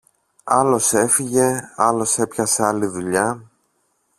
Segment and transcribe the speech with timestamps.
[0.43, 3.51] Άλλος έφυγε, άλλος έπιασε άλλη δουλειά.